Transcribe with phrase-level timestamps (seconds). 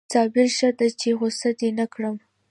[0.13, 2.15] صابره ښه ده چې غصه دې نه کړم